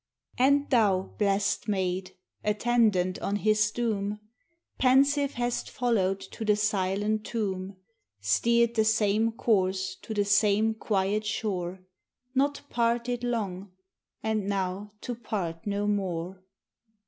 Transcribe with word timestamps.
And 0.39 0.67
thou, 0.71 1.13
bless'd 1.19 1.67
maid! 1.67 2.15
attendant 2.43 3.19
on 3.19 3.35
his 3.35 3.69
doom, 3.69 4.19
Pensive 4.79 5.35
hast 5.35 5.69
follow'd 5.69 6.19
to 6.21 6.43
the 6.43 6.55
silent 6.55 7.23
tomb, 7.23 7.75
Steer'd 8.19 8.73
the 8.73 8.83
same 8.83 9.31
course 9.31 9.93
to 10.01 10.15
the 10.15 10.25
same 10.25 10.73
quiet 10.73 11.23
shore, 11.23 11.81
Not 12.33 12.63
parted 12.67 13.23
long, 13.23 13.73
and 14.23 14.47
now 14.47 14.89
to 15.01 15.13
part 15.13 15.67
no 15.67 15.85
more! 15.85 16.41